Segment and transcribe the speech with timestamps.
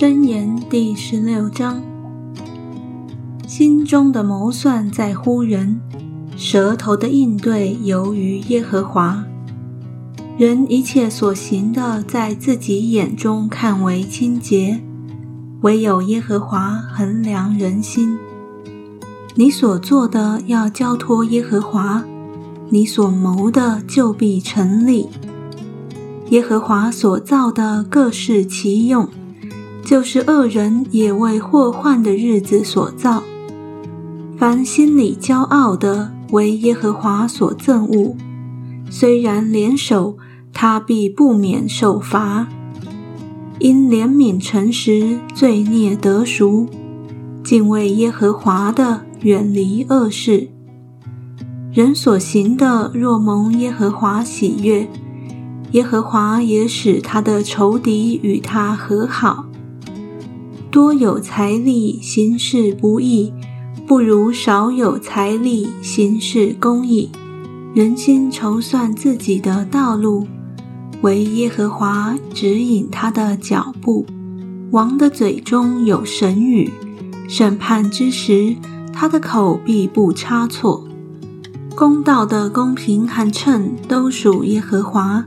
[0.00, 1.82] 箴言第十六章：
[3.48, 5.80] 心中的谋算在乎人，
[6.36, 9.24] 舌头的应对由于耶和华。
[10.36, 14.80] 人一切所行的，在自己眼中看为清洁，
[15.62, 18.16] 唯有耶和华衡量人心。
[19.34, 22.04] 你所做的要交托耶和华，
[22.68, 25.08] 你所谋的就必成立。
[26.30, 29.08] 耶和华所造的各适其用。
[29.88, 33.22] 就是恶人也为祸患的日子所造。
[34.36, 38.14] 凡心里骄傲的，为耶和华所憎恶。
[38.90, 40.18] 虽然联手，
[40.52, 42.48] 他必不免受罚。
[43.60, 46.66] 因怜悯诚实，罪孽得赎。
[47.42, 50.50] 敬畏耶和华的，远离恶事。
[51.72, 54.86] 人所行的，若蒙耶和华喜悦，
[55.72, 59.46] 耶和华也使他的仇敌与他和好。
[60.78, 63.32] 多有财力行事不义，
[63.84, 67.10] 不如少有财力行事公义。
[67.74, 70.28] 人心筹算自己的道路，
[71.00, 74.06] 唯耶和华指引他的脚步。
[74.70, 76.70] 王的嘴中有神语，
[77.28, 78.54] 审判之时，
[78.92, 80.86] 他的口必不差错。
[81.74, 85.24] 公道的公平和称都属耶和华，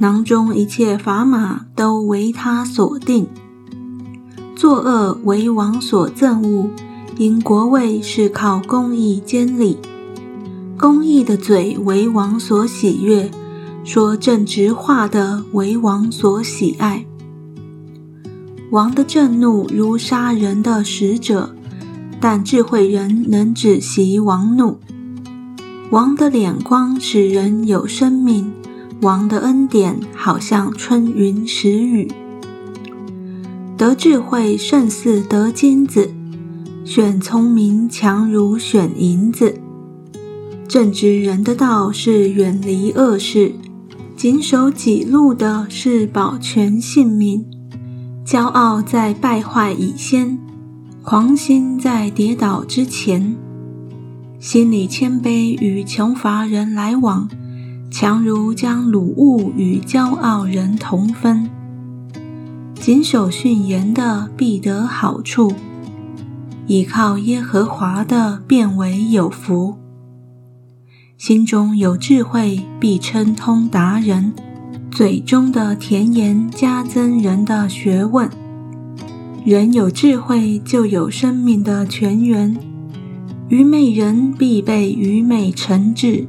[0.00, 3.28] 囊中一切砝码都为他所定。
[4.60, 6.68] 作恶为王所憎恶，
[7.16, 9.78] 因国位是靠公义坚立。
[10.76, 13.30] 公义的嘴为王所喜悦，
[13.84, 17.06] 说正直话的为王所喜爱。
[18.70, 21.54] 王的震怒如杀人的使者，
[22.20, 24.78] 但智慧人能止息王怒。
[25.88, 28.52] 王的脸光使人有生命，
[29.00, 32.12] 王的恩典好像春云时雨。
[33.80, 36.10] 得智慧胜似得金子，
[36.84, 39.58] 选聪明强如选银子。
[40.68, 43.54] 正直人的道是远离恶事，
[44.14, 47.46] 谨守己路的是保全性命。
[48.26, 50.38] 骄傲在败坏以先，
[51.02, 53.34] 狂心在跌倒之前。
[54.38, 57.26] 心里谦卑与穷乏人来往，
[57.90, 61.48] 强如将鲁物与骄傲人同分。
[62.92, 65.52] 谨守训言的必得好处，
[66.66, 69.76] 倚靠耶和华的变为有福。
[71.16, 74.32] 心中有智慧，必称通达人；
[74.90, 78.28] 嘴中的甜言加增人的学问。
[79.44, 82.58] 人有智慧，就有生命的泉源。
[83.50, 86.26] 愚昧人必被愚昧惩治，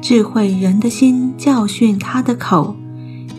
[0.00, 2.76] 智慧人的心教训他的口。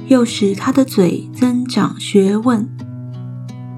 [0.08, 2.70] 又使他的嘴增长学问，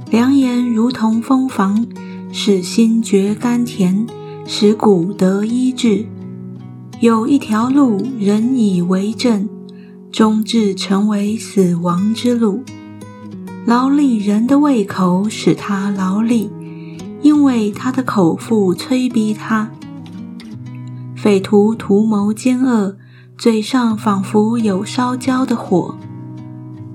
[0.09, 1.86] 良言如同蜂房，
[2.31, 4.08] 使心觉甘甜，
[4.46, 6.06] 使骨得医治。
[7.00, 9.47] 有一条路，人以为正，
[10.12, 12.63] 终至成为死亡之路。
[13.66, 16.50] 劳力人的胃口使他劳力，
[17.22, 19.69] 因为他的口腹催逼他。
[21.16, 22.97] 匪徒图谋奸恶，
[23.38, 25.96] 嘴上仿佛有烧焦的火。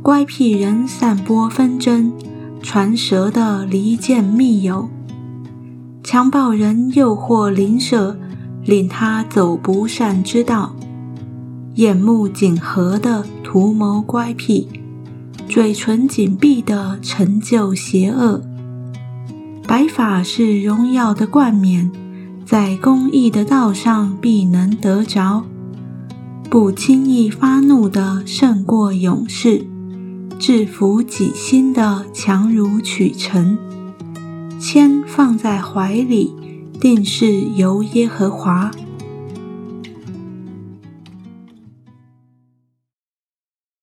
[0.02, 2.10] 乖僻人散播纷争，
[2.62, 4.88] 传舌的离间密友；
[6.02, 8.18] 强暴人诱惑邻舍，
[8.64, 10.74] 令他走不善之道；
[11.74, 14.66] 眼目紧合的图谋乖僻，
[15.46, 18.42] 嘴唇紧闭的成就邪恶。
[19.68, 21.90] 白发是荣耀的冠冕，
[22.46, 25.44] 在公义的道上必能得着。
[26.48, 29.66] 不轻易发怒的胜过勇士。
[30.40, 33.58] 制服己心的强如取成，
[34.58, 36.32] 铅放在怀里，
[36.80, 38.70] 定是由耶和华。